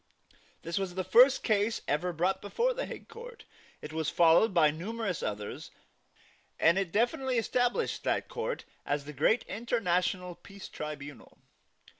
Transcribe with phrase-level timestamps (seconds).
[0.63, 3.45] This was the first case ever brought before the Hague Court.
[3.83, 5.69] It was followed by numerous others;
[6.59, 11.37] and it definitely established that court as the great international peace tribunal.